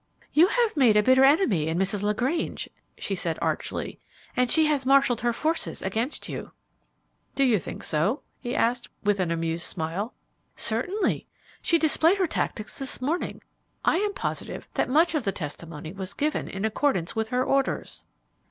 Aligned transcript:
"You 0.33 0.47
have 0.47 0.75
made 0.75 0.97
a 0.97 1.03
bitter 1.03 1.23
enemy 1.23 1.67
in 1.67 1.77
Mrs. 1.77 2.01
LaGrange," 2.01 2.67
she 2.97 3.13
said, 3.13 3.37
archly; 3.39 3.99
"and 4.35 4.49
she 4.49 4.65
has 4.65 4.83
marshalled 4.83 5.21
her 5.21 5.31
forces 5.31 5.83
against 5.83 6.27
you." 6.27 6.53
"Do 7.35 7.43
you 7.43 7.59
think 7.59 7.83
so?" 7.83 8.23
he 8.39 8.55
asked, 8.55 8.89
with 9.03 9.19
an 9.19 9.29
amused 9.29 9.65
smile. 9.67 10.15
"Certainly. 10.55 11.27
She 11.61 11.77
displayed 11.77 12.17
her 12.17 12.25
tactics 12.25 12.79
this 12.79 12.99
morning. 12.99 13.43
I 13.85 13.97
am 13.97 14.13
positive 14.15 14.67
that 14.73 14.89
much 14.89 15.13
of 15.13 15.23
the 15.23 15.31
testimony 15.31 15.93
was 15.93 16.15
given 16.15 16.47
in 16.47 16.65
accordance 16.65 17.15
with 17.15 17.27
her 17.27 17.43
orders." 17.43 18.03